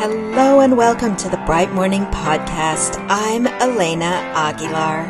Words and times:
Hello 0.00 0.60
and 0.60 0.78
welcome 0.78 1.14
to 1.16 1.28
the 1.28 1.36
Bright 1.44 1.72
Morning 1.72 2.06
Podcast. 2.06 2.96
I'm 3.10 3.46
Elena 3.46 4.06
Aguilar. 4.34 5.00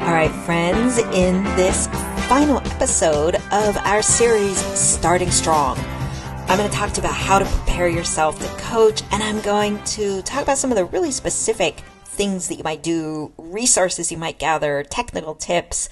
All 0.00 0.14
right, 0.14 0.30
friends, 0.46 0.96
in 0.96 1.44
this 1.56 1.88
final 2.26 2.60
episode 2.68 3.34
of 3.52 3.76
our 3.76 4.00
series, 4.00 4.56
Starting 4.56 5.30
Strong, 5.30 5.76
I'm 6.48 6.56
going 6.56 6.70
to 6.70 6.74
talk 6.74 6.92
to 6.92 7.02
you 7.02 7.06
about 7.06 7.18
how 7.18 7.38
to 7.38 7.44
prepare 7.44 7.88
yourself 7.90 8.38
to 8.38 8.62
coach, 8.62 9.02
and 9.10 9.22
I'm 9.22 9.42
going 9.42 9.84
to 9.84 10.22
talk 10.22 10.42
about 10.42 10.56
some 10.56 10.70
of 10.70 10.78
the 10.78 10.86
really 10.86 11.10
specific 11.10 11.82
things 12.06 12.48
that 12.48 12.54
you 12.54 12.64
might 12.64 12.82
do, 12.82 13.30
resources 13.36 14.10
you 14.10 14.16
might 14.16 14.38
gather, 14.38 14.82
technical 14.84 15.34
tips, 15.34 15.90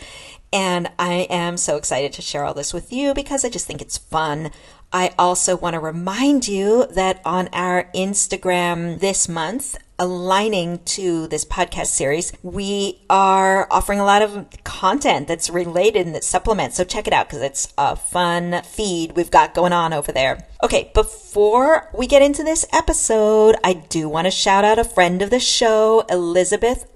and 0.53 0.91
I 0.99 1.27
am 1.31 1.57
so 1.57 1.77
excited 1.77 2.13
to 2.15 2.23
share 2.23 2.45
all 2.45 2.55
this 2.55 2.73
with 2.73 2.93
you 2.93 3.15
because 3.15 3.45
I 3.45 3.51
just 3.51 3.67
think 3.67 3.83
it's 3.83 3.99
fun. 3.99 4.51
I 4.93 5.13
also 5.19 5.57
want 5.57 5.75
to 5.75 5.81
remind 5.81 6.49
you 6.49 6.87
that 6.87 7.21
on 7.25 7.49
our 7.53 7.91
Instagram 7.95 9.01
this 9.01 9.29
month, 9.29 9.77
aligning 9.99 10.79
to 10.85 11.27
this 11.27 11.45
podcast 11.45 11.89
series, 11.89 12.33
we 12.43 13.03
are 13.11 13.67
offering 13.71 14.01
a 14.01 14.05
lot 14.05 14.23
of 14.23 14.47
content 14.65 15.29
that's 15.29 15.51
related 15.51 16.07
and 16.07 16.15
that 16.15 16.25
supplements. 16.25 16.77
So 16.77 16.85
check 16.85 17.07
it 17.07 17.13
out 17.13 17.29
because 17.29 17.43
it's 17.43 17.73
a 17.77 17.97
fun 17.97 18.63
feed 18.63 19.13
we've 19.13 19.31
got 19.31 19.55
going 19.55 19.73
on 19.73 19.93
over 19.93 20.13
there. 20.13 20.47
Okay, 20.63 20.91
before 20.95 21.91
we 21.93 22.07
get 22.07 22.23
into 22.23 22.43
this 22.43 22.65
episode, 22.73 23.57
I 23.63 23.75
do 23.75 24.09
want 24.09 24.27
to 24.27 24.31
shout 24.31 24.65
out 24.65 24.79
a 24.79 24.85
friend 24.85 25.21
of 25.21 25.31
the 25.31 25.41
show, 25.41 26.05
Elizabeth 26.09 26.87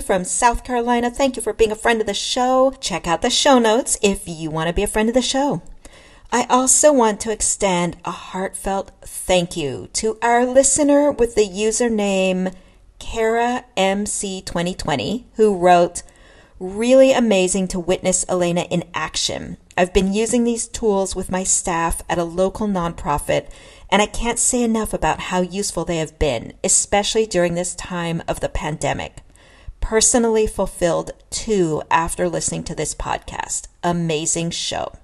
From 0.00 0.24
South 0.24 0.64
Carolina. 0.64 1.10
Thank 1.10 1.36
you 1.36 1.42
for 1.42 1.52
being 1.52 1.70
a 1.70 1.76
friend 1.76 2.00
of 2.00 2.06
the 2.06 2.14
show. 2.14 2.72
Check 2.80 3.06
out 3.06 3.22
the 3.22 3.30
show 3.30 3.58
notes 3.58 3.98
if 4.02 4.26
you 4.26 4.50
want 4.50 4.68
to 4.68 4.74
be 4.74 4.82
a 4.82 4.86
friend 4.86 5.08
of 5.08 5.14
the 5.14 5.22
show. 5.22 5.62
I 6.32 6.46
also 6.50 6.92
want 6.92 7.20
to 7.20 7.30
extend 7.30 7.96
a 8.04 8.10
heartfelt 8.10 8.90
thank 9.02 9.56
you 9.56 9.88
to 9.94 10.18
our 10.22 10.44
listener 10.44 11.12
with 11.12 11.34
the 11.34 11.48
username 11.48 12.54
Kara 12.98 13.64
MC2020 13.76 15.24
who 15.34 15.56
wrote, 15.56 16.02
Really 16.58 17.12
amazing 17.12 17.68
to 17.68 17.80
witness 17.80 18.24
Elena 18.28 18.62
in 18.62 18.84
action. 18.94 19.58
I've 19.76 19.92
been 19.92 20.12
using 20.12 20.44
these 20.44 20.68
tools 20.68 21.14
with 21.14 21.30
my 21.30 21.44
staff 21.44 22.02
at 22.08 22.18
a 22.18 22.24
local 22.24 22.68
nonprofit, 22.68 23.48
and 23.90 24.00
I 24.00 24.06
can't 24.06 24.38
say 24.38 24.62
enough 24.62 24.94
about 24.94 25.20
how 25.20 25.40
useful 25.40 25.84
they 25.84 25.96
have 25.98 26.18
been, 26.18 26.52
especially 26.62 27.26
during 27.26 27.54
this 27.54 27.74
time 27.74 28.22
of 28.28 28.40
the 28.40 28.48
pandemic 28.48 29.23
personally 29.84 30.46
fulfilled 30.46 31.10
too 31.28 31.82
after 31.90 32.26
listening 32.26 32.64
to 32.64 32.74
this 32.74 32.94
podcast. 32.94 33.66
Amazing 33.82 34.50
show. 34.50 34.94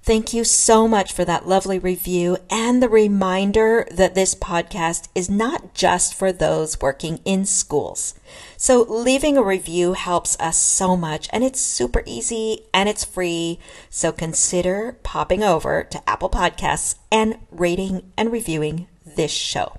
Thank 0.00 0.32
you 0.32 0.44
so 0.44 0.86
much 0.86 1.12
for 1.12 1.24
that 1.24 1.48
lovely 1.48 1.80
review 1.80 2.38
and 2.48 2.80
the 2.80 2.88
reminder 2.88 3.84
that 3.90 4.14
this 4.14 4.36
podcast 4.36 5.08
is 5.12 5.28
not 5.28 5.74
just 5.74 6.14
for 6.14 6.30
those 6.30 6.80
working 6.80 7.18
in 7.24 7.44
schools. 7.44 8.14
So 8.56 8.82
leaving 8.88 9.36
a 9.36 9.42
review 9.42 9.94
helps 9.94 10.38
us 10.38 10.56
so 10.56 10.96
much 10.96 11.28
and 11.32 11.42
it's 11.42 11.60
super 11.60 12.04
easy 12.06 12.62
and 12.72 12.88
it's 12.88 13.04
free. 13.04 13.58
So 13.90 14.12
consider 14.12 14.96
popping 15.02 15.42
over 15.42 15.82
to 15.82 16.08
Apple 16.08 16.30
Podcasts 16.30 16.94
and 17.10 17.38
rating 17.50 18.12
and 18.16 18.30
reviewing 18.30 18.86
this 19.04 19.32
show. 19.32 19.78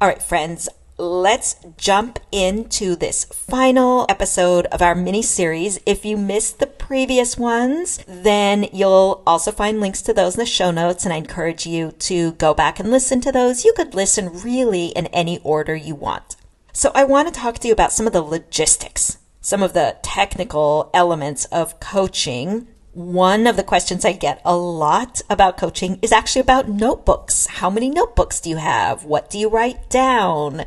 All 0.00 0.08
right, 0.08 0.22
friends, 0.22 0.68
let's 0.96 1.56
jump 1.76 2.20
into 2.30 2.94
this 2.94 3.24
final 3.24 4.06
episode 4.08 4.66
of 4.66 4.80
our 4.80 4.94
mini 4.94 5.22
series. 5.22 5.78
If 5.86 6.04
you 6.04 6.16
missed 6.16 6.58
the 6.58 6.66
previous 6.66 7.36
ones, 7.36 8.04
then 8.06 8.68
you'll 8.72 9.22
also 9.26 9.50
find 9.50 9.80
links 9.80 10.02
to 10.02 10.12
those 10.12 10.36
in 10.36 10.40
the 10.40 10.46
show 10.46 10.70
notes, 10.70 11.04
and 11.04 11.12
I 11.12 11.16
encourage 11.16 11.66
you 11.66 11.92
to 11.92 12.32
go 12.32 12.54
back 12.54 12.78
and 12.78 12.90
listen 12.90 13.20
to 13.22 13.32
those. 13.32 13.64
You 13.64 13.72
could 13.74 13.94
listen 13.94 14.42
really 14.42 14.86
in 14.88 15.06
any 15.08 15.40
order 15.40 15.74
you 15.74 15.94
want. 15.94 16.36
So, 16.72 16.90
I 16.94 17.04
want 17.04 17.32
to 17.32 17.40
talk 17.40 17.58
to 17.60 17.68
you 17.68 17.72
about 17.72 17.92
some 17.92 18.06
of 18.06 18.12
the 18.12 18.22
logistics, 18.22 19.18
some 19.40 19.62
of 19.62 19.74
the 19.74 19.96
technical 20.02 20.90
elements 20.92 21.44
of 21.46 21.78
coaching 21.78 22.66
one 22.94 23.48
of 23.48 23.56
the 23.56 23.64
questions 23.64 24.04
I 24.04 24.12
get 24.12 24.40
a 24.44 24.56
lot 24.56 25.20
about 25.28 25.58
coaching 25.58 25.98
is 26.00 26.12
actually 26.12 26.42
about 26.42 26.68
notebooks. 26.68 27.46
How 27.46 27.68
many 27.68 27.90
notebooks 27.90 28.40
do 28.40 28.48
you 28.48 28.56
have? 28.56 29.04
What 29.04 29.28
do 29.30 29.38
you 29.38 29.48
write 29.48 29.90
down? 29.90 30.64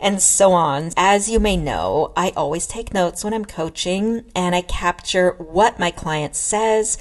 And 0.00 0.22
so 0.22 0.52
on. 0.52 0.90
As 0.96 1.28
you 1.28 1.38
may 1.38 1.56
know, 1.56 2.12
I 2.16 2.32
always 2.34 2.66
take 2.66 2.94
notes 2.94 3.22
when 3.22 3.34
I'm 3.34 3.44
coaching 3.44 4.24
and 4.34 4.54
I 4.54 4.62
capture 4.62 5.32
what 5.32 5.78
my 5.78 5.90
client 5.90 6.34
says, 6.34 6.96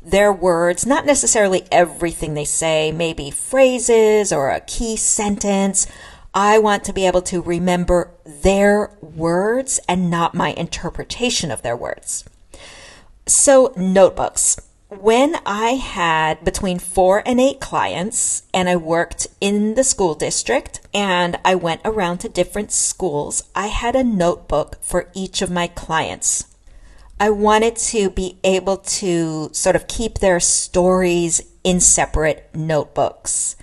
their 0.00 0.32
words, 0.32 0.86
not 0.86 1.06
necessarily 1.06 1.66
everything 1.72 2.34
they 2.34 2.44
say, 2.44 2.92
maybe 2.92 3.32
phrases 3.32 4.32
or 4.32 4.50
a 4.50 4.60
key 4.60 4.96
sentence. 4.96 5.88
I 6.32 6.60
want 6.60 6.84
to 6.84 6.92
be 6.92 7.06
able 7.06 7.22
to 7.22 7.42
remember 7.42 8.12
their 8.24 8.96
words 9.00 9.80
and 9.88 10.08
not 10.08 10.36
my 10.36 10.50
interpretation 10.50 11.50
of 11.50 11.62
their 11.62 11.76
words. 11.76 12.24
So, 13.30 13.72
notebooks. 13.76 14.60
When 14.88 15.36
I 15.46 15.74
had 15.76 16.44
between 16.44 16.80
four 16.80 17.22
and 17.24 17.40
eight 17.40 17.60
clients, 17.60 18.42
and 18.52 18.68
I 18.68 18.74
worked 18.74 19.28
in 19.40 19.74
the 19.74 19.84
school 19.84 20.16
district 20.16 20.80
and 20.92 21.38
I 21.44 21.54
went 21.54 21.80
around 21.84 22.18
to 22.18 22.28
different 22.28 22.72
schools, 22.72 23.44
I 23.54 23.68
had 23.68 23.94
a 23.94 24.02
notebook 24.02 24.78
for 24.80 25.10
each 25.14 25.42
of 25.42 25.50
my 25.50 25.68
clients. 25.68 26.56
I 27.20 27.30
wanted 27.30 27.76
to 27.76 28.10
be 28.10 28.40
able 28.42 28.78
to 28.78 29.50
sort 29.52 29.76
of 29.76 29.86
keep 29.86 30.18
their 30.18 30.40
stories 30.40 31.40
in 31.62 31.78
separate 31.78 32.50
notebooks. 32.52 33.54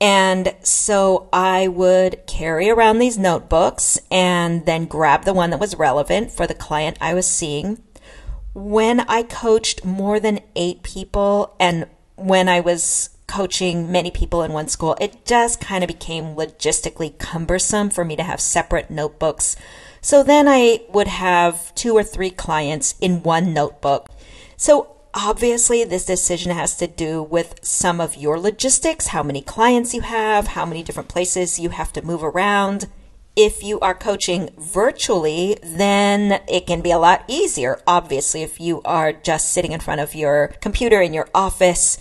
And 0.00 0.54
so 0.62 1.28
I 1.34 1.68
would 1.68 2.26
carry 2.26 2.70
around 2.70 2.98
these 2.98 3.18
notebooks 3.18 3.98
and 4.10 4.64
then 4.64 4.86
grab 4.86 5.24
the 5.24 5.34
one 5.34 5.50
that 5.50 5.60
was 5.60 5.76
relevant 5.76 6.30
for 6.30 6.46
the 6.46 6.54
client 6.54 6.96
I 6.98 7.12
was 7.12 7.26
seeing 7.26 7.82
when 8.56 9.00
I 9.00 9.22
coached 9.22 9.84
more 9.84 10.18
than 10.18 10.40
eight 10.56 10.82
people 10.82 11.54
and 11.60 11.86
when 12.14 12.48
I 12.48 12.60
was 12.60 13.10
coaching 13.26 13.92
many 13.92 14.10
people 14.10 14.42
in 14.42 14.54
one 14.54 14.68
school, 14.68 14.96
it 14.98 15.26
just 15.26 15.60
kind 15.60 15.84
of 15.84 15.88
became 15.88 16.34
logistically 16.34 17.18
cumbersome 17.18 17.90
for 17.90 18.02
me 18.02 18.16
to 18.16 18.22
have 18.22 18.40
separate 18.40 18.90
notebooks. 18.90 19.56
So 20.00 20.22
then 20.22 20.48
I 20.48 20.80
would 20.88 21.06
have 21.06 21.74
two 21.74 21.94
or 21.94 22.02
three 22.02 22.30
clients 22.30 22.94
in 22.98 23.22
one 23.22 23.52
notebook. 23.52 24.08
So 24.56 24.96
obviously 25.12 25.84
this 25.84 26.06
decision 26.06 26.50
has 26.50 26.78
to 26.78 26.86
do 26.86 27.22
with 27.22 27.62
some 27.62 28.00
of 28.00 28.16
your 28.16 28.40
logistics, 28.40 29.08
how 29.08 29.22
many 29.22 29.42
clients 29.42 29.92
you 29.92 30.00
have, 30.00 30.46
how 30.48 30.64
many 30.64 30.82
different 30.82 31.10
places 31.10 31.58
you 31.58 31.68
have 31.68 31.92
to 31.92 32.00
move 32.00 32.24
around. 32.24 32.86
If 33.36 33.62
you 33.62 33.78
are 33.80 33.94
coaching 33.94 34.48
virtually, 34.56 35.58
then 35.62 36.40
it 36.48 36.66
can 36.66 36.80
be 36.80 36.90
a 36.90 36.98
lot 36.98 37.22
easier. 37.28 37.78
Obviously, 37.86 38.42
if 38.42 38.58
you 38.58 38.80
are 38.82 39.12
just 39.12 39.52
sitting 39.52 39.72
in 39.72 39.80
front 39.80 40.00
of 40.00 40.14
your 40.14 40.54
computer 40.62 41.02
in 41.02 41.12
your 41.12 41.28
office, 41.34 41.98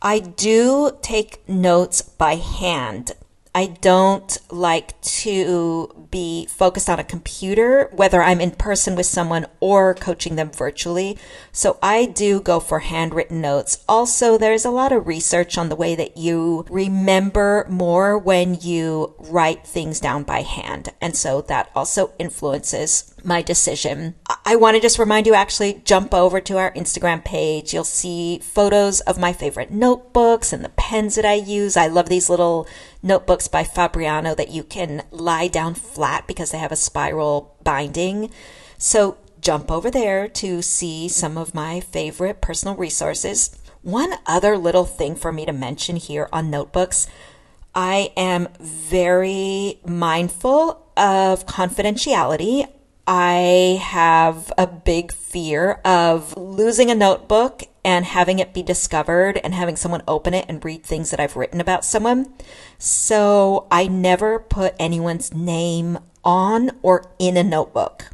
I 0.00 0.18
do 0.20 0.96
take 1.02 1.46
notes 1.46 2.00
by 2.00 2.36
hand. 2.36 3.12
I 3.54 3.66
don't 3.80 4.38
like 4.50 5.00
to 5.00 6.06
be 6.10 6.46
focused 6.46 6.88
on 6.88 6.98
a 6.98 7.04
computer, 7.04 7.90
whether 7.92 8.22
I'm 8.22 8.40
in 8.40 8.52
person 8.52 8.96
with 8.96 9.06
someone 9.06 9.46
or 9.60 9.94
coaching 9.94 10.36
them 10.36 10.50
virtually. 10.50 11.18
So 11.52 11.78
I 11.82 12.06
do 12.06 12.40
go 12.40 12.60
for 12.60 12.80
handwritten 12.80 13.40
notes. 13.40 13.84
Also, 13.88 14.38
there's 14.38 14.64
a 14.64 14.70
lot 14.70 14.92
of 14.92 15.06
research 15.06 15.58
on 15.58 15.68
the 15.68 15.76
way 15.76 15.94
that 15.94 16.16
you 16.16 16.64
remember 16.70 17.66
more 17.68 18.16
when 18.18 18.58
you 18.60 19.14
write 19.18 19.66
things 19.66 20.00
down 20.00 20.22
by 20.22 20.42
hand. 20.42 20.90
And 21.00 21.16
so 21.16 21.40
that 21.42 21.70
also 21.74 22.12
influences 22.18 23.14
my 23.28 23.42
decision. 23.42 24.16
I 24.44 24.56
want 24.56 24.74
to 24.74 24.80
just 24.80 24.98
remind 24.98 25.26
you 25.26 25.34
actually 25.34 25.82
jump 25.84 26.12
over 26.12 26.40
to 26.40 26.56
our 26.56 26.72
Instagram 26.72 27.24
page. 27.24 27.72
You'll 27.72 27.84
see 27.84 28.38
photos 28.40 29.00
of 29.02 29.18
my 29.18 29.32
favorite 29.32 29.70
notebooks 29.70 30.52
and 30.52 30.64
the 30.64 30.70
pens 30.70 31.14
that 31.14 31.24
I 31.24 31.34
use. 31.34 31.76
I 31.76 31.86
love 31.86 32.08
these 32.08 32.30
little 32.30 32.66
notebooks 33.02 33.46
by 33.46 33.62
Fabriano 33.62 34.34
that 34.34 34.50
you 34.50 34.64
can 34.64 35.02
lie 35.10 35.46
down 35.46 35.74
flat 35.74 36.26
because 36.26 36.50
they 36.50 36.58
have 36.58 36.72
a 36.72 36.76
spiral 36.76 37.54
binding. 37.62 38.30
So 38.78 39.18
jump 39.40 39.70
over 39.70 39.90
there 39.90 40.26
to 40.28 40.62
see 40.62 41.08
some 41.08 41.38
of 41.38 41.54
my 41.54 41.80
favorite 41.80 42.40
personal 42.40 42.74
resources. 42.74 43.56
One 43.82 44.14
other 44.26 44.58
little 44.58 44.84
thing 44.84 45.14
for 45.14 45.30
me 45.30 45.46
to 45.46 45.52
mention 45.52 45.96
here 45.96 46.28
on 46.32 46.50
notebooks. 46.50 47.06
I 47.74 48.12
am 48.16 48.48
very 48.58 49.78
mindful 49.86 50.90
of 50.96 51.46
confidentiality. 51.46 52.66
I 53.10 53.80
have 53.82 54.52
a 54.58 54.66
big 54.66 55.12
fear 55.12 55.80
of 55.82 56.36
losing 56.36 56.90
a 56.90 56.94
notebook 56.94 57.62
and 57.82 58.04
having 58.04 58.38
it 58.38 58.52
be 58.52 58.62
discovered 58.62 59.40
and 59.42 59.54
having 59.54 59.76
someone 59.76 60.02
open 60.06 60.34
it 60.34 60.44
and 60.46 60.62
read 60.62 60.84
things 60.84 61.10
that 61.10 61.18
I've 61.18 61.34
written 61.34 61.58
about 61.58 61.86
someone. 61.86 62.30
So 62.76 63.66
I 63.70 63.86
never 63.86 64.38
put 64.38 64.74
anyone's 64.78 65.32
name 65.32 65.98
on 66.22 66.72
or 66.82 67.06
in 67.18 67.38
a 67.38 67.42
notebook. 67.42 68.10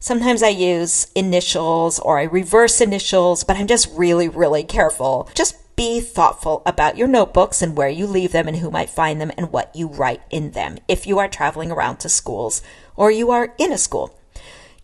Sometimes 0.00 0.42
I 0.42 0.48
use 0.48 1.08
initials 1.14 1.98
or 1.98 2.18
I 2.18 2.22
reverse 2.22 2.80
initials, 2.80 3.44
but 3.44 3.58
I'm 3.58 3.66
just 3.66 3.90
really, 3.92 4.30
really 4.30 4.64
careful. 4.64 5.28
Just 5.34 5.56
be 5.76 6.00
thoughtful 6.00 6.62
about 6.66 6.96
your 6.96 7.06
notebooks 7.06 7.62
and 7.62 7.76
where 7.76 7.88
you 7.88 8.04
leave 8.06 8.32
them 8.32 8.48
and 8.48 8.56
who 8.56 8.70
might 8.70 8.90
find 8.90 9.20
them 9.20 9.30
and 9.36 9.52
what 9.52 9.70
you 9.76 9.86
write 9.86 10.22
in 10.28 10.50
them 10.50 10.78
if 10.88 11.06
you 11.06 11.20
are 11.20 11.28
traveling 11.28 11.70
around 11.70 11.98
to 11.98 12.08
schools 12.08 12.62
or 12.98 13.12
you 13.12 13.30
are 13.30 13.54
in 13.58 13.72
a 13.72 13.78
school. 13.78 14.18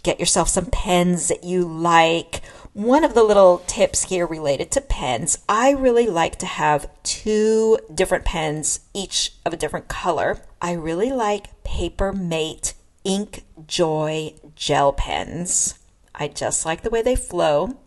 Get 0.04 0.20
yourself 0.20 0.48
some 0.48 0.66
pens 0.66 1.28
that 1.28 1.44
you 1.44 1.66
like. 1.66 2.42
One 2.72 3.04
of 3.04 3.14
the 3.14 3.24
little 3.24 3.58
tips 3.66 4.04
here 4.04 4.26
related 4.26 4.70
to 4.72 4.80
pens, 4.80 5.38
I 5.48 5.72
really 5.72 6.06
like 6.06 6.36
to 6.38 6.46
have 6.46 6.88
two 7.02 7.78
different 7.92 8.24
pens, 8.24 8.80
each 8.94 9.32
of 9.44 9.52
a 9.52 9.56
different 9.56 9.88
color. 9.88 10.40
I 10.62 10.72
really 10.72 11.10
like 11.10 11.62
Paper 11.64 12.12
Mate 12.12 12.74
Ink 13.02 13.44
Joy 13.66 14.34
gel 14.54 14.92
pens. 14.92 15.78
I 16.14 16.28
just 16.28 16.64
like 16.64 16.82
the 16.82 16.90
way 16.90 17.02
they 17.02 17.16
flow. 17.16 17.78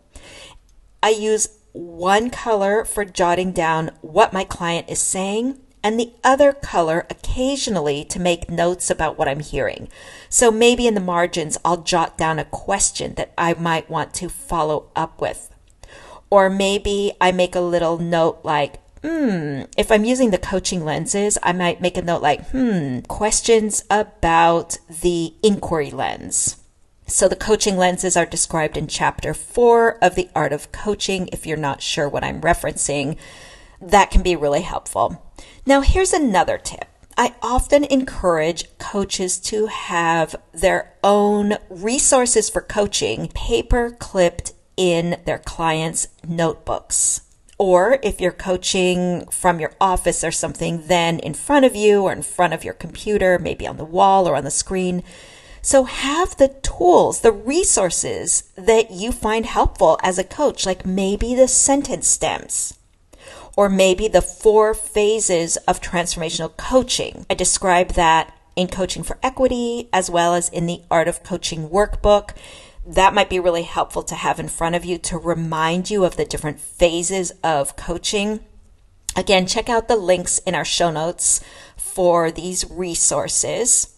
I 1.02 1.10
use 1.10 1.48
one 1.72 2.30
color 2.30 2.84
for 2.84 3.06
jotting 3.06 3.54
down 3.54 3.92
what 4.02 4.34
my 4.34 4.44
client 4.44 4.90
is 4.90 5.00
saying 5.00 5.60
and 5.84 6.00
the 6.00 6.14
other 6.24 6.52
color 6.54 7.06
occasionally 7.10 8.04
to 8.06 8.20
make 8.20 8.50
notes 8.50 8.90
about 8.90 9.18
what 9.18 9.28
I'm 9.28 9.40
hearing. 9.40 9.90
So 10.30 10.52
maybe 10.52 10.88
in 10.88 10.96
the 10.96 11.00
margins, 11.00 11.58
I'll 11.64 11.82
jot 11.82 12.18
down 12.18 12.40
a 12.40 12.46
question 12.46 13.14
that 13.16 13.34
I 13.38 13.54
might 13.54 13.90
want 13.90 14.14
to 14.16 14.30
follow 14.30 14.90
up 14.96 15.22
with. 15.22 15.50
Or 16.30 16.50
maybe 16.50 17.14
I 17.22 17.32
make 17.32 17.56
a 17.56 17.62
little 17.62 17.98
note 17.98 18.40
like, 18.44 18.82
hmm, 19.02 19.62
if 19.78 19.92
I'm 19.92 20.04
using 20.04 20.32
the 20.32 20.38
coaching 20.38 20.84
lenses, 20.84 21.38
I 21.42 21.54
might 21.54 21.82
make 21.82 21.98
a 21.98 22.02
note 22.02 22.22
like, 22.22 22.50
hmm, 22.50 23.00
questions 23.02 23.84
about 23.90 24.78
the 25.02 25.34
inquiry 25.44 25.92
lens. 25.92 26.58
So 27.06 27.30
the 27.30 27.38
coaching 27.38 27.78
lenses 27.78 28.18
are 28.18 28.26
described 28.26 28.76
in 28.76 28.88
chapter 28.88 29.34
four 29.34 29.98
of 30.04 30.16
the 30.16 30.30
art 30.36 30.52
of 30.52 30.74
coaching. 30.74 31.30
If 31.32 31.46
you're 31.46 31.56
not 31.56 31.82
sure 31.82 32.10
what 32.10 32.26
I'm 32.26 32.42
referencing, 32.42 33.16
that 33.80 34.12
can 34.12 34.24
be 34.24 34.36
really 34.36 34.64
helpful. 34.64 35.24
Now, 35.66 35.82
here's 35.82 36.14
another 36.14 36.58
tip. 36.58 36.86
I 37.18 37.34
often 37.42 37.84
encourage 37.84 38.78
coaches 38.78 39.40
to 39.40 39.66
have 39.66 40.36
their 40.54 40.94
own 41.04 41.58
resources 41.68 42.48
for 42.48 42.62
coaching 42.62 43.30
paper 43.30 43.90
clipped 44.00 44.54
in 44.78 45.20
their 45.26 45.40
clients' 45.40 46.10
notebooks. 46.28 47.22
Or 47.58 47.98
if 48.04 48.22
you're 48.22 48.32
coaching 48.32 49.26
from 49.32 49.60
your 49.60 49.74
office 49.82 50.24
or 50.24 50.32
something, 50.32 50.84
then 50.86 51.18
in 51.18 51.34
front 51.34 51.66
of 51.66 51.76
you 51.76 52.04
or 52.04 52.12
in 52.12 52.22
front 52.22 52.54
of 52.54 52.64
your 52.64 52.76
computer, 52.76 53.40
maybe 53.40 53.66
on 53.66 53.78
the 53.78 53.84
wall 53.84 54.28
or 54.28 54.36
on 54.36 54.44
the 54.44 54.52
screen. 54.52 55.02
So 55.64 55.86
have 55.86 56.38
the 56.38 56.50
tools, 56.50 57.22
the 57.22 57.32
resources 57.32 58.44
that 58.56 58.92
you 58.92 59.12
find 59.12 59.48
helpful 59.48 60.00
as 60.04 60.20
a 60.20 60.24
coach, 60.24 60.68
like 60.68 60.86
maybe 60.86 61.34
the 61.34 61.48
sentence 61.48 62.08
stems 62.08 62.77
or 63.58 63.68
maybe 63.68 64.08
the 64.08 64.22
four 64.22 64.74
phases 64.74 65.58
of 65.68 65.82
transformational 65.82 66.56
coaching. 66.56 67.26
I 67.30 67.34
describe 67.34 67.90
that 67.90 68.34
in 68.56 68.68
Coaching 68.68 69.04
for 69.04 69.18
Equity 69.22 69.90
as 69.92 70.10
well 70.10 70.36
as 70.36 70.48
in 70.48 70.68
the 70.68 70.82
Art 70.90 71.08
of 71.08 71.24
Coaching 71.24 71.68
workbook. 71.68 72.32
That 72.86 73.16
might 73.16 73.30
be 73.30 73.40
really 73.40 73.64
helpful 73.64 74.04
to 74.04 74.16
have 74.16 74.40
in 74.40 74.48
front 74.48 74.76
of 74.76 74.86
you 74.86 74.98
to 75.00 75.18
remind 75.18 75.90
you 75.90 76.06
of 76.06 76.16
the 76.16 76.24
different 76.24 76.60
phases 76.60 77.32
of 77.44 77.76
coaching. 77.76 78.42
Again, 79.16 79.48
check 79.48 79.68
out 79.68 79.88
the 79.88 79.96
links 79.96 80.38
in 80.40 80.54
our 80.54 80.64
show 80.64 80.92
notes 80.92 81.44
for 81.76 82.30
these 82.30 82.70
resources 82.70 83.97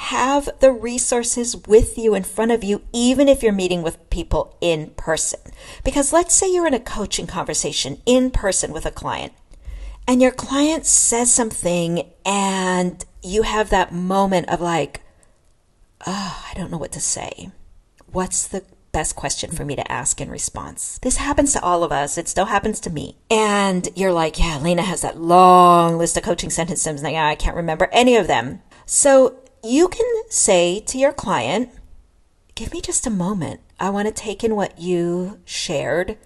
have 0.00 0.48
the 0.60 0.72
resources 0.72 1.54
with 1.66 1.98
you 1.98 2.14
in 2.14 2.22
front 2.22 2.50
of 2.50 2.64
you, 2.64 2.82
even 2.90 3.28
if 3.28 3.42
you're 3.42 3.52
meeting 3.52 3.82
with 3.82 4.08
people 4.08 4.56
in 4.60 4.88
person. 4.96 5.40
Because 5.84 6.10
let's 6.10 6.34
say 6.34 6.50
you're 6.50 6.66
in 6.66 6.72
a 6.72 6.80
coaching 6.80 7.26
conversation 7.26 8.00
in 8.06 8.30
person 8.30 8.72
with 8.72 8.86
a 8.86 8.90
client 8.90 9.34
and 10.08 10.22
your 10.22 10.30
client 10.30 10.86
says 10.86 11.32
something 11.32 12.10
and 12.24 13.04
you 13.22 13.42
have 13.42 13.68
that 13.68 13.92
moment 13.92 14.48
of 14.48 14.60
like, 14.62 15.02
oh, 16.06 16.46
I 16.50 16.54
don't 16.54 16.70
know 16.70 16.78
what 16.78 16.92
to 16.92 17.00
say. 17.00 17.50
What's 18.10 18.48
the 18.48 18.64
best 18.92 19.14
question 19.14 19.50
for 19.50 19.64
me 19.64 19.76
to 19.76 19.92
ask 19.92 20.20
in 20.20 20.28
response. 20.28 20.98
This 21.02 21.18
happens 21.18 21.52
to 21.52 21.62
all 21.62 21.84
of 21.84 21.92
us. 21.92 22.18
It 22.18 22.26
still 22.26 22.46
happens 22.46 22.80
to 22.80 22.90
me. 22.90 23.16
And 23.30 23.88
you're 23.94 24.12
like, 24.12 24.38
yeah, 24.38 24.56
Elena 24.56 24.82
has 24.82 25.02
that 25.02 25.20
long 25.20 25.96
list 25.96 26.16
of 26.16 26.24
coaching 26.24 26.50
sentences. 26.50 27.00
And 27.00 27.16
I 27.16 27.34
can't 27.36 27.54
remember 27.54 27.88
any 27.92 28.16
of 28.16 28.26
them. 28.26 28.62
So 28.86 29.36
you 29.62 29.88
can 29.88 30.06
say 30.28 30.80
to 30.80 30.98
your 30.98 31.12
client, 31.12 31.70
Give 32.54 32.72
me 32.72 32.80
just 32.80 33.06
a 33.06 33.10
moment. 33.10 33.60
I 33.78 33.88
want 33.90 34.06
to 34.08 34.12
take 34.12 34.44
in 34.44 34.54
what 34.54 34.78
you 34.78 35.40
shared, 35.46 36.18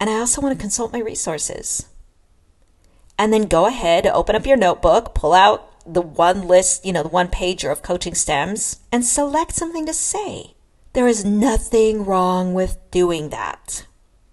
and 0.00 0.08
I 0.08 0.14
also 0.14 0.40
want 0.40 0.56
to 0.56 0.60
consult 0.60 0.92
my 0.92 1.00
resources. 1.00 1.86
And 3.18 3.32
then 3.32 3.42
go 3.46 3.66
ahead, 3.66 4.06
open 4.06 4.34
up 4.34 4.46
your 4.46 4.56
notebook, 4.56 5.14
pull 5.14 5.34
out 5.34 5.68
the 5.84 6.00
one 6.00 6.48
list, 6.48 6.86
you 6.86 6.92
know, 6.92 7.02
the 7.02 7.08
one 7.08 7.28
pager 7.28 7.70
of 7.70 7.82
coaching 7.82 8.14
stems, 8.14 8.80
and 8.90 9.04
select 9.04 9.52
something 9.52 9.84
to 9.86 9.92
say. 9.92 10.54
There 10.94 11.06
is 11.06 11.24
nothing 11.24 12.04
wrong 12.04 12.54
with 12.54 12.78
doing 12.90 13.28
that. 13.28 13.86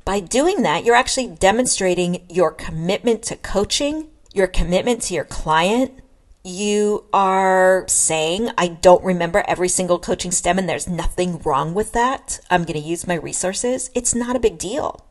By 0.06 0.20
doing 0.20 0.62
that, 0.64 0.86
you're 0.86 0.96
actually 0.96 1.28
demonstrating 1.28 2.26
your 2.30 2.52
commitment 2.52 3.24
to 3.24 3.36
coaching, 3.36 4.10
your 4.34 4.48
commitment 4.48 5.02
to 5.04 5.14
your 5.14 5.26
client, 5.26 6.00
you 6.44 7.06
are 7.12 7.86
saying, 7.88 8.50
I 8.58 8.68
don't 8.68 9.04
remember 9.04 9.44
every 9.48 9.70
single 9.70 10.00
coaching 10.00 10.32
stem 10.32 10.58
and 10.58 10.70
there's 10.70 10.88
nothing 10.88 11.40
wrong 11.40 11.74
with 11.74 11.92
that. 11.92 12.40
I'm 12.50 12.64
going 12.64 12.82
to 12.82 12.88
use 12.88 13.08
my 13.08 13.16
resources. 13.16 13.90
It's 13.94 14.16
not 14.16 14.36
a 14.36 14.40
big 14.40 14.58
deal. 14.58 15.06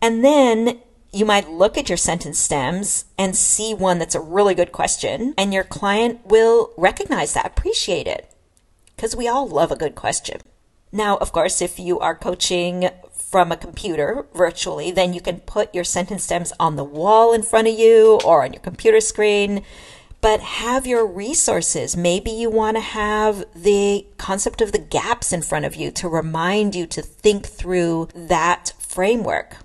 And 0.00 0.24
then 0.24 0.80
you 1.12 1.26
might 1.26 1.50
look 1.50 1.76
at 1.76 1.90
your 1.90 1.98
sentence 1.98 2.38
stems 2.38 3.04
and 3.18 3.36
see 3.36 3.74
one 3.74 3.98
that's 3.98 4.14
a 4.14 4.20
really 4.20 4.54
good 4.54 4.72
question, 4.72 5.34
and 5.36 5.52
your 5.52 5.62
client 5.62 6.26
will 6.26 6.72
recognize 6.78 7.34
that, 7.34 7.46
appreciate 7.46 8.06
it, 8.06 8.34
because 8.96 9.14
we 9.14 9.28
all 9.28 9.46
love 9.46 9.70
a 9.70 9.76
good 9.76 9.94
question. 9.94 10.40
Now, 10.90 11.18
of 11.18 11.30
course, 11.30 11.60
if 11.60 11.78
you 11.78 11.98
are 12.00 12.14
coaching 12.14 12.88
from 13.30 13.52
a 13.52 13.56
computer 13.56 14.26
virtually, 14.34 14.90
then 14.90 15.14
you 15.14 15.20
can 15.20 15.40
put 15.40 15.74
your 15.74 15.84
sentence 15.84 16.24
stems 16.24 16.52
on 16.58 16.76
the 16.76 16.84
wall 16.84 17.32
in 17.32 17.42
front 17.42 17.68
of 17.68 17.78
you 17.78 18.20
or 18.24 18.44
on 18.44 18.52
your 18.52 18.62
computer 18.62 19.00
screen 19.00 19.62
but 20.22 20.40
have 20.40 20.86
your 20.86 21.04
resources. 21.04 21.96
Maybe 21.96 22.30
you 22.30 22.48
want 22.48 22.76
to 22.76 22.80
have 22.80 23.44
the 23.54 24.06
concept 24.16 24.62
of 24.62 24.72
the 24.72 24.78
gaps 24.78 25.32
in 25.32 25.42
front 25.42 25.64
of 25.64 25.74
you 25.74 25.90
to 25.90 26.08
remind 26.08 26.74
you 26.74 26.86
to 26.86 27.02
think 27.02 27.44
through 27.44 28.08
that 28.14 28.72
framework. 28.78 29.56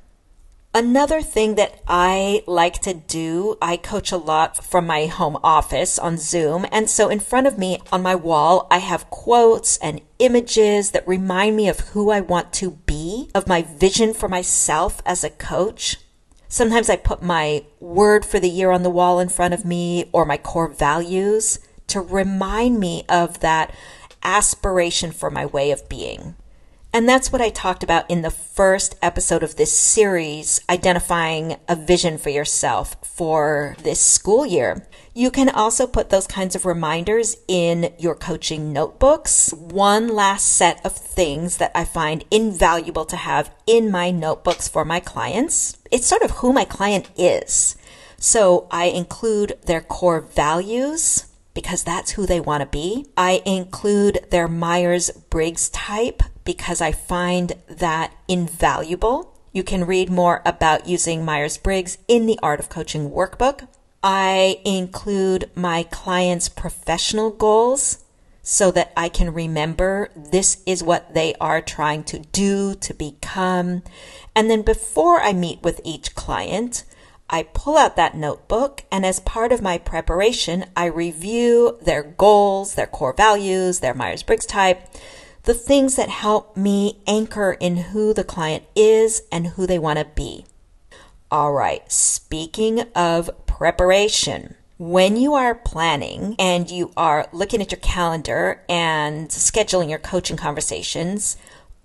Another 0.77 1.23
thing 1.23 1.55
that 1.55 1.81
I 1.87 2.43
like 2.45 2.83
to 2.83 2.93
do, 2.93 3.57
I 3.59 3.77
coach 3.77 4.11
a 4.11 4.17
lot 4.17 4.63
from 4.63 4.85
my 4.85 5.07
home 5.07 5.35
office 5.43 5.97
on 5.97 6.19
Zoom. 6.19 6.67
And 6.71 6.87
so 6.87 7.09
in 7.09 7.19
front 7.19 7.47
of 7.47 7.57
me 7.57 7.79
on 7.91 8.03
my 8.03 8.13
wall, 8.13 8.67
I 8.69 8.77
have 8.77 9.09
quotes 9.09 9.77
and 9.77 10.01
images 10.19 10.91
that 10.91 11.07
remind 11.07 11.55
me 11.55 11.67
of 11.67 11.79
who 11.79 12.11
I 12.11 12.21
want 12.21 12.53
to 12.61 12.69
be, 12.85 13.31
of 13.33 13.47
my 13.47 13.63
vision 13.63 14.13
for 14.13 14.29
myself 14.29 15.01
as 15.03 15.23
a 15.23 15.31
coach. 15.31 15.97
Sometimes 16.47 16.91
I 16.91 16.95
put 16.95 17.23
my 17.23 17.65
word 17.79 18.23
for 18.23 18.39
the 18.39 18.47
year 18.47 18.69
on 18.69 18.83
the 18.83 18.91
wall 18.91 19.19
in 19.19 19.29
front 19.29 19.55
of 19.55 19.65
me 19.65 20.07
or 20.11 20.25
my 20.25 20.37
core 20.37 20.67
values 20.67 21.57
to 21.87 22.01
remind 22.01 22.79
me 22.79 23.03
of 23.09 23.39
that 23.39 23.73
aspiration 24.21 25.11
for 25.11 25.31
my 25.31 25.47
way 25.47 25.71
of 25.71 25.89
being. 25.89 26.35
And 26.93 27.07
that's 27.07 27.31
what 27.31 27.41
I 27.41 27.49
talked 27.49 27.83
about 27.83 28.09
in 28.09 28.21
the 28.21 28.31
first 28.31 28.95
episode 29.01 29.43
of 29.43 29.55
this 29.55 29.77
series, 29.77 30.61
identifying 30.69 31.57
a 31.67 31.75
vision 31.75 32.17
for 32.17 32.29
yourself 32.29 32.95
for 33.03 33.75
this 33.83 33.99
school 33.99 34.45
year. 34.45 34.87
You 35.13 35.29
can 35.29 35.49
also 35.49 35.85
put 35.85 36.09
those 36.09 36.27
kinds 36.27 36.55
of 36.55 36.65
reminders 36.65 37.35
in 37.47 37.93
your 37.99 38.15
coaching 38.15 38.73
notebooks. 38.73 39.53
One 39.53 40.07
last 40.07 40.47
set 40.47 40.83
of 40.85 40.95
things 40.95 41.57
that 41.57 41.71
I 41.75 41.85
find 41.85 42.23
invaluable 42.31 43.05
to 43.05 43.15
have 43.15 43.53
in 43.67 43.91
my 43.91 44.09
notebooks 44.09 44.67
for 44.67 44.85
my 44.85 44.99
clients. 44.99 45.77
It's 45.91 46.07
sort 46.07 46.23
of 46.23 46.31
who 46.31 46.53
my 46.53 46.65
client 46.65 47.09
is. 47.15 47.75
So 48.17 48.67
I 48.71 48.85
include 48.85 49.59
their 49.65 49.81
core 49.81 50.21
values, 50.21 51.25
because 51.53 51.83
that's 51.83 52.11
who 52.11 52.27
they 52.27 52.39
want 52.39 52.61
to 52.61 52.67
be. 52.67 53.07
I 53.17 53.41
include 53.43 54.27
their 54.29 54.47
Myers 54.47 55.09
Briggs 55.31 55.69
type 55.69 56.21
because 56.47 56.79
I 56.79 56.93
find 56.93 57.51
that 57.67 58.13
invaluable. 58.29 59.37
You 59.51 59.63
can 59.63 59.85
read 59.85 60.09
more 60.09 60.41
about 60.45 60.87
using 60.87 61.25
Myers 61.25 61.57
Briggs 61.57 61.97
in 62.07 62.25
the 62.25 62.39
Art 62.41 62.61
of 62.61 62.69
Coaching 62.69 63.11
workbook. 63.11 63.67
I 64.01 64.61
include 64.63 65.51
my 65.55 65.83
clients' 65.83 66.47
professional 66.47 67.31
goals 67.31 68.05
so 68.41 68.71
that 68.71 68.93
I 68.95 69.09
can 69.09 69.33
remember 69.33 70.09
this 70.15 70.61
is 70.65 70.81
what 70.81 71.13
they 71.13 71.35
are 71.41 71.61
trying 71.61 72.05
to 72.05 72.19
do, 72.19 72.75
to 72.75 72.93
become. 72.93 73.83
And 74.33 74.49
then 74.49 74.61
before 74.61 75.19
I 75.19 75.33
meet 75.33 75.61
with 75.61 75.81
each 75.83 76.15
client, 76.15 76.85
I 77.29 77.43
pull 77.43 77.77
out 77.77 77.97
that 77.97 78.15
notebook 78.15 78.85
and 78.89 79.05
as 79.05 79.19
part 79.19 79.51
of 79.51 79.61
my 79.61 79.77
preparation, 79.77 80.63
I 80.77 80.85
review 80.85 81.77
their 81.81 82.03
goals, 82.03 82.75
their 82.75 82.87
core 82.87 83.11
values, 83.11 83.81
their 83.81 83.93
Myers 83.93 84.23
Briggs 84.23 84.45
type, 84.45 84.87
the 85.47 85.53
things 85.53 85.95
that 85.95 86.09
help 86.09 86.57
me 86.57 86.99
anchor 87.07 87.55
in 87.61 87.77
who 87.77 88.13
the 88.13 88.23
client 88.25 88.65
is 88.75 89.23
and 89.31 89.47
who 89.47 89.65
they 89.65 89.79
want 89.79 89.97
to 89.97 90.03
be. 90.03 90.45
All 91.31 91.53
right, 91.53 91.89
speaking 91.89 92.81
of 92.93 93.29
preparation, 93.45 94.55
when 94.77 95.15
you 95.15 95.35
are 95.35 95.55
planning 95.55 96.35
and 96.37 96.69
you 96.69 96.91
are 96.97 97.29
looking 97.31 97.61
at 97.61 97.71
your 97.71 97.79
calendar 97.79 98.61
and 98.67 99.29
scheduling 99.29 99.89
your 99.89 99.99
coaching 99.99 100.35
conversations, 100.35 101.37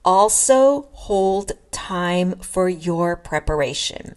also 0.04 0.88
hold 0.90 1.52
time 1.70 2.34
for 2.40 2.68
your 2.68 3.14
preparation. 3.14 4.16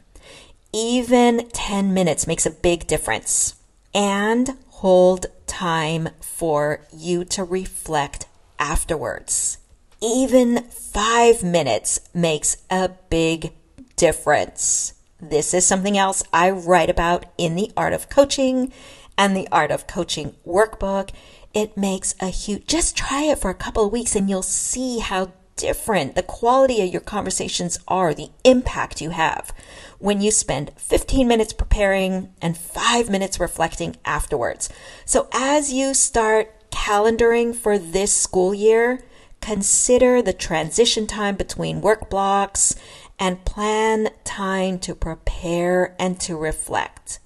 Even 0.74 1.48
10 1.50 1.94
minutes 1.94 2.26
makes 2.26 2.48
a 2.48 2.52
big 2.52 2.88
difference. 2.88 3.54
And 3.94 4.58
hold 4.70 5.28
time 5.46 6.10
for 6.20 6.82
you 6.92 7.24
to 7.26 7.44
reflect 7.44 8.26
afterwards. 8.60 9.58
Even 10.02 10.64
five 10.70 11.44
minutes 11.44 12.00
makes 12.14 12.58
a 12.70 12.90
big 13.10 13.54
difference. 13.96 14.94
This 15.20 15.54
is 15.54 15.66
something 15.66 15.98
else 15.98 16.24
I 16.34 16.50
write 16.52 16.90
about 16.90 17.26
in 17.38 17.56
the 17.56 17.72
Art 17.76 17.94
of 17.94 18.10
Coaching 18.10 18.72
and 19.18 19.36
the 19.36 19.48
Art 19.52 19.72
of 19.72 19.88
Coaching 19.88 20.36
workbook. 20.46 21.12
It 21.54 21.78
makes 21.78 22.16
a 22.20 22.28
huge, 22.28 22.68
just 22.68 22.98
try 22.98 23.24
it 23.24 23.40
for 23.40 23.50
a 23.50 23.56
couple 23.56 23.86
of 23.86 23.92
weeks 23.92 24.16
and 24.16 24.30
you'll 24.30 24.44
see 24.44 25.00
how 25.00 25.32
different 25.56 26.16
the 26.16 26.24
quality 26.24 26.82
of 26.82 26.92
your 26.92 27.02
conversations 27.02 27.80
are, 27.88 28.14
the 28.14 28.30
impact 28.44 29.02
you 29.02 29.12
have 29.12 29.54
when 30.00 30.22
you 30.22 30.32
spend 30.32 30.72
15 30.78 31.28
minutes 31.28 31.54
preparing 31.54 32.34
and 32.42 32.58
five 32.58 33.10
minutes 33.10 33.40
reflecting 33.40 33.96
afterwards. 34.04 34.70
So 35.06 35.28
as 35.34 35.72
you 35.72 35.94
start 35.94 36.52
calendaring 36.76 37.56
for 37.56 37.80
this 37.80 38.12
school 38.12 38.54
year, 38.54 39.02
consider 39.40 40.22
the 40.22 40.34
transition 40.34 41.08
time 41.08 41.36
between 41.36 41.82
work 41.82 42.10
blocks 42.10 42.76
and 43.18 43.46
plan 43.46 44.10
time 44.26 44.78
to 44.80 44.94
prepare 44.94 45.96
and 45.98 46.20
to 46.20 46.36
reflect. 46.36 47.20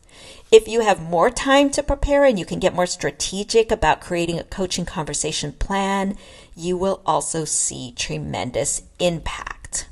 If 0.51 0.67
you 0.67 0.81
have 0.81 1.01
more 1.01 1.29
time 1.29 1.71
to 1.71 1.83
prepare 1.83 2.23
and 2.25 2.37
you 2.37 2.45
can 2.45 2.59
get 2.59 2.75
more 2.75 2.85
strategic 2.85 3.71
about 3.71 4.01
creating 4.01 4.39
a 4.39 4.43
coaching 4.43 4.85
conversation 4.85 5.51
plan, 5.53 6.15
you 6.55 6.77
will 6.77 7.01
also 7.05 7.43
see 7.43 7.93
tremendous 7.95 8.83
impact. 8.99 9.87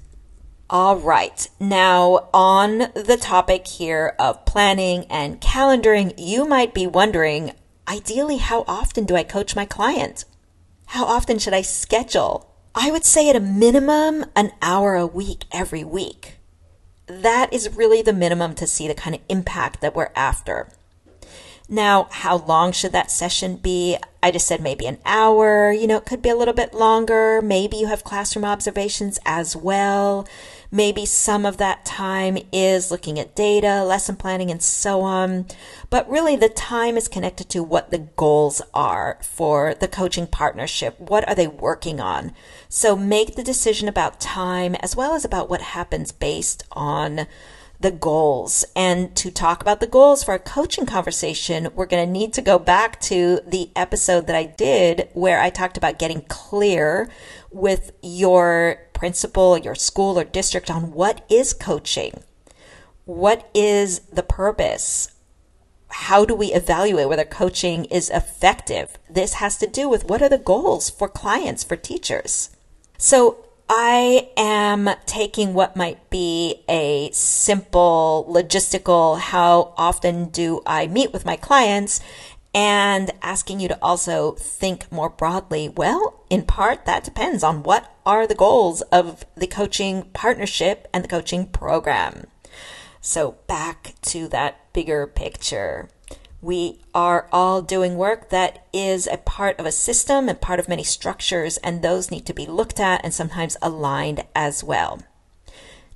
All 0.70 0.98
right. 0.98 1.48
Now, 1.60 2.30
on 2.34 2.78
the 2.94 3.18
topic 3.20 3.68
here 3.68 4.16
of 4.20 4.46
planning 4.46 5.06
and 5.10 5.40
calendaring, 5.40 6.14
you 6.18 6.46
might 6.46 6.74
be 6.74 6.86
wondering, 6.86 7.54
ideally, 7.88 8.38
how 8.38 8.64
often 8.68 9.06
do 9.06 9.16
I 9.16 9.24
coach 9.24 9.56
my 9.56 9.66
client? 9.66 10.26
How 10.88 11.06
often 11.06 11.40
should 11.40 11.54
I 11.54 11.62
schedule? 11.62 12.54
I 12.76 12.92
would 12.92 13.06
say 13.06 13.30
at 13.30 13.36
a 13.36 13.40
minimum, 13.40 14.26
an 14.36 14.52
hour 14.62 14.96
a 14.96 15.08
week 15.08 15.46
every 15.52 15.84
week. 15.84 16.38
That 17.08 17.52
is 17.54 17.76
really 17.76 18.02
the 18.02 18.14
minimum 18.14 18.54
to 18.56 18.68
see 18.68 18.88
the 18.88 18.94
kind 18.94 19.16
of 19.16 19.22
impact 19.30 19.82
that 19.82 19.96
we're 19.96 20.12
after. 20.16 20.70
Now, 21.70 22.08
how 22.12 22.38
long 22.38 22.72
should 22.72 22.94
that 22.94 23.12
session 23.12 23.58
be? 23.58 23.98
I 24.24 24.32
just 24.32 24.48
said 24.48 24.62
maybe 24.62 24.86
an 24.86 25.00
hour. 25.06 25.72
You 25.72 25.88
know, 25.88 25.98
it 25.98 26.06
could 26.06 26.22
be 26.22 26.30
a 26.30 26.36
little 26.36 26.54
bit 26.54 26.74
longer. 26.74 27.42
Maybe 27.42 27.78
you 27.78 27.88
have 27.88 28.04
classroom 28.04 28.46
observations 28.46 29.20
as 29.26 29.56
well. 29.56 30.28
Maybe 30.72 31.06
some 31.06 31.46
of 31.46 31.58
that 31.58 31.86
time 31.86 32.38
is 32.52 32.92
looking 32.92 33.18
at 33.20 33.36
data, 33.36 33.84
lesson 33.84 34.16
planning, 34.16 34.52
and 34.52 34.62
so 34.62 35.02
on. 35.02 35.46
But 35.90 36.10
really, 36.10 36.36
the 36.36 36.50
time 36.50 36.98
is 36.98 37.08
connected 37.08 37.50
to 37.50 37.64
what 37.64 37.92
the 37.92 38.00
goals 38.00 38.62
are 38.74 39.18
for 39.22 39.74
the 39.74 39.88
coaching 39.88 40.28
partnership. 40.28 41.00
What 41.00 41.28
are 41.28 41.36
they 41.36 41.48
working 41.48 42.00
on? 42.00 42.34
So 42.70 42.96
make 42.96 43.36
the 43.36 43.44
decision 43.44 43.88
about 43.88 44.20
time 44.20 44.76
as 44.76 44.96
well 44.96 45.14
as 45.14 45.24
about 45.24 45.50
what 45.50 45.62
happens 45.62 46.12
based 46.12 46.64
on 46.72 47.28
the 47.80 47.92
goals. 47.92 48.66
And 48.76 49.16
to 49.18 49.30
talk 49.30 49.62
about 49.62 49.80
the 49.80 49.88
goals 49.88 50.24
for 50.24 50.34
a 50.34 50.40
coaching 50.40 50.86
conversation, 50.86 51.70
we're 51.76 51.86
going 51.86 52.06
to 52.06 52.12
need 52.12 52.34
to 52.34 52.42
go 52.42 52.58
back 52.58 53.00
to 53.02 53.40
the 53.46 53.70
episode 53.76 54.28
that 54.28 54.36
I 54.36 54.46
did 54.46 55.10
where 55.14 55.40
I 55.40 55.50
talked 55.50 55.78
about 55.78 56.00
getting 56.00 56.22
clear 56.22 57.10
with 57.52 57.92
your 58.02 58.80
principal, 58.94 59.58
your 59.58 59.76
school, 59.76 60.18
or 60.18 60.24
district 60.24 60.72
on 60.72 60.92
what 60.92 61.26
is 61.30 61.54
coaching. 61.54 62.24
What 63.06 63.50
is 63.54 64.00
the 64.12 64.24
purpose? 64.24 65.12
How 65.90 66.26
do 66.26 66.36
we 66.36 66.48
evaluate 66.48 67.08
whether 67.08 67.24
coaching 67.24 67.86
is 67.86 68.10
effective? 68.10 68.98
This 69.10 69.36
has 69.36 69.58
to 69.60 69.68
do 69.68 69.88
with 69.88 70.06
what 70.06 70.22
are 70.22 70.30
the 70.30 70.38
goals 70.38 70.90
for 70.90 71.08
clients, 71.08 71.64
for 71.64 71.76
teachers. 71.76 72.50
So 72.98 73.47
I 73.70 74.30
am 74.38 74.90
taking 75.06 75.54
what 75.54 75.76
might 75.76 76.10
be 76.10 76.64
a 76.70 77.12
simple 77.12 78.26
logistical, 78.30 79.20
how 79.20 79.74
often 79.78 80.30
do 80.30 80.62
I 80.66 80.88
meet 80.88 81.12
with 81.12 81.26
my 81.26 81.36
clients 81.36 82.00
and 82.54 83.12
asking 83.22 83.60
you 83.60 83.68
to 83.68 83.78
also 83.82 84.32
think 84.34 84.90
more 84.92 85.10
broadly. 85.10 85.70
Well, 85.70 86.24
in 86.30 86.44
part, 86.44 86.86
that 86.86 87.04
depends 87.04 87.44
on 87.44 87.64
what 87.64 87.94
are 88.06 88.26
the 88.26 88.36
goals 88.36 88.82
of 88.84 89.26
the 89.36 89.48
coaching 89.48 90.04
partnership 90.14 90.88
and 90.94 91.04
the 91.04 91.10
coaching 91.10 91.46
program. 91.48 92.28
So 93.02 93.38
back 93.48 93.96
to 94.04 94.28
that 94.30 94.74
bigger 94.74 95.06
picture. 95.08 95.90
We 96.42 96.80
are 96.94 97.28
all 97.32 97.62
doing 97.62 97.98
work 97.98 98.30
that 98.30 98.68
is 98.72 99.08
a 99.08 99.18
part 99.18 99.60
of 99.60 99.66
a 99.66 99.72
system 99.72 100.30
and 100.30 100.40
part 100.40 100.60
of 100.60 100.70
many 100.70 100.84
structures, 100.84 101.58
and 101.58 101.82
those 101.82 102.12
need 102.12 102.26
to 102.28 102.34
be 102.34 102.46
looked 102.46 102.80
at 102.80 103.04
and 103.04 103.14
sometimes 103.14 103.58
aligned 103.62 104.24
as 104.36 104.64
well. 104.64 105.02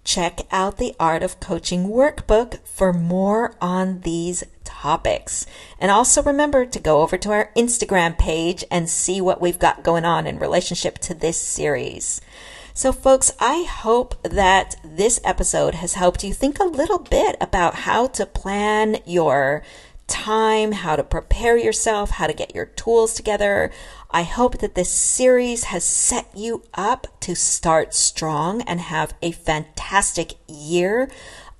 Check 0.03 0.41
out 0.51 0.77
the 0.77 0.95
Art 0.99 1.21
of 1.21 1.39
Coaching 1.39 1.89
workbook 1.89 2.59
for 2.65 2.91
more 2.91 3.53
on 3.61 3.99
these 4.01 4.43
topics. 4.63 5.45
And 5.79 5.91
also 5.91 6.23
remember 6.23 6.65
to 6.65 6.79
go 6.79 7.01
over 7.01 7.19
to 7.19 7.31
our 7.31 7.51
Instagram 7.55 8.17
page 8.17 8.65
and 8.71 8.89
see 8.89 9.21
what 9.21 9.41
we've 9.41 9.59
got 9.59 9.83
going 9.83 10.05
on 10.05 10.25
in 10.25 10.39
relationship 10.39 10.97
to 10.99 11.13
this 11.13 11.39
series. 11.39 12.19
So, 12.73 12.91
folks, 12.91 13.31
I 13.39 13.63
hope 13.63 14.15
that 14.23 14.77
this 14.83 15.19
episode 15.23 15.75
has 15.75 15.93
helped 15.93 16.23
you 16.23 16.33
think 16.33 16.59
a 16.59 16.63
little 16.63 16.99
bit 16.99 17.35
about 17.39 17.75
how 17.75 18.07
to 18.07 18.25
plan 18.25 18.97
your 19.05 19.61
time, 20.11 20.73
how 20.73 20.95
to 20.97 21.03
prepare 21.03 21.57
yourself, 21.57 22.11
how 22.11 22.27
to 22.27 22.33
get 22.33 22.53
your 22.53 22.65
tools 22.65 23.13
together. 23.13 23.71
I 24.11 24.23
hope 24.23 24.57
that 24.59 24.75
this 24.75 24.89
series 24.89 25.63
has 25.65 25.85
set 25.85 26.29
you 26.35 26.63
up 26.73 27.07
to 27.21 27.33
start 27.33 27.95
strong 27.95 28.61
and 28.63 28.81
have 28.81 29.13
a 29.21 29.31
fantastic 29.31 30.33
year. 30.47 31.09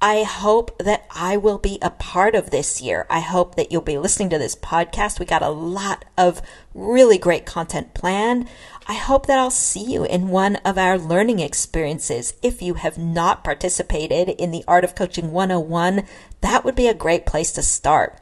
I 0.03 0.23
hope 0.23 0.77
that 0.79 1.05
I 1.11 1.37
will 1.37 1.59
be 1.59 1.77
a 1.81 1.91
part 1.91 2.35
of 2.35 2.49
this 2.49 2.81
year. 2.81 3.05
I 3.09 3.21
hope 3.21 3.55
that 3.55 3.71
you'll 3.71 3.81
be 3.81 3.97
listening 3.97 4.31
to 4.31 4.37
this 4.37 4.55
podcast. 4.55 5.19
We 5.19 5.25
got 5.25 5.43
a 5.43 5.49
lot 5.49 6.05
of 6.17 6.41
really 6.73 7.17
great 7.17 7.45
content 7.45 7.93
planned. 7.93 8.49
I 8.87 8.95
hope 8.95 9.27
that 9.27 9.37
I'll 9.37 9.51
see 9.51 9.93
you 9.93 10.03
in 10.03 10.29
one 10.29 10.57
of 10.57 10.77
our 10.77 10.97
learning 10.97 11.39
experiences. 11.39 12.33
If 12.41 12.61
you 12.61 12.73
have 12.73 12.97
not 12.97 13.43
participated 13.43 14.29
in 14.29 14.51
the 14.51 14.65
Art 14.67 14.83
of 14.83 14.95
Coaching 14.95 15.31
101, 15.31 16.03
that 16.41 16.65
would 16.65 16.75
be 16.75 16.87
a 16.87 16.93
great 16.93 17.25
place 17.25 17.51
to 17.53 17.61
start. 17.61 18.19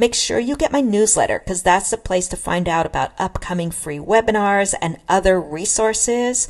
Make 0.00 0.14
sure 0.14 0.38
you 0.38 0.56
get 0.56 0.72
my 0.72 0.80
newsletter 0.80 1.40
because 1.40 1.62
that's 1.62 1.90
the 1.90 1.98
place 1.98 2.26
to 2.28 2.36
find 2.38 2.70
out 2.70 2.86
about 2.86 3.12
upcoming 3.18 3.70
free 3.70 3.98
webinars 3.98 4.72
and 4.80 4.96
other 5.10 5.38
resources. 5.38 6.48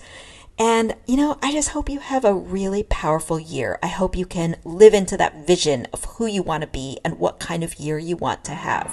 And, 0.56 0.94
you 1.04 1.16
know, 1.16 1.36
I 1.42 1.50
just 1.50 1.70
hope 1.70 1.88
you 1.88 1.98
have 1.98 2.24
a 2.24 2.32
really 2.32 2.84
powerful 2.84 3.40
year. 3.40 3.80
I 3.82 3.88
hope 3.88 4.14
you 4.14 4.24
can 4.24 4.54
live 4.64 4.94
into 4.94 5.16
that 5.16 5.48
vision 5.48 5.88
of 5.92 6.04
who 6.04 6.26
you 6.26 6.44
want 6.44 6.60
to 6.60 6.68
be 6.68 7.00
and 7.04 7.18
what 7.18 7.40
kind 7.40 7.64
of 7.64 7.74
year 7.74 7.98
you 7.98 8.16
want 8.16 8.44
to 8.44 8.52
have. 8.52 8.92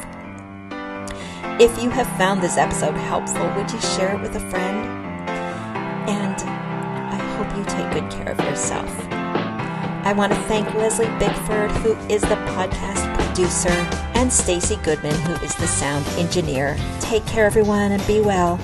If 1.61 1.79
you 1.79 1.91
have 1.91 2.07
found 2.17 2.41
this 2.41 2.57
episode 2.57 2.95
helpful, 2.95 3.47
would 3.55 3.71
you 3.71 3.79
share 3.79 4.15
it 4.15 4.21
with 4.23 4.35
a 4.37 4.49
friend? 4.49 4.89
And 6.09 6.35
I 6.41 7.17
hope 7.37 7.55
you 7.55 7.63
take 7.65 7.91
good 7.91 8.09
care 8.11 8.33
of 8.33 8.39
yourself. 8.39 8.89
I 10.03 10.13
want 10.13 10.33
to 10.33 10.39
thank 10.47 10.73
Leslie 10.73 11.05
Bigford, 11.19 11.69
who 11.83 11.95
is 12.11 12.21
the 12.21 12.37
podcast 12.55 13.26
producer, 13.38 13.70
and 14.15 14.34
Stacy 14.34 14.77
Goodman, 14.77 15.13
who 15.13 15.34
is 15.46 15.53
the 15.58 15.67
sound 15.67 16.03
engineer. 16.17 16.75
Take 17.00 17.24
care, 17.27 17.46
everyone, 17.46 17.91
and 17.91 18.08
be 18.08 18.20
well. 18.20 18.60